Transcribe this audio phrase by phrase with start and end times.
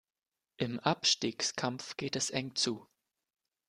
[0.57, 2.87] Im Abstiegskampf geht es eng zu.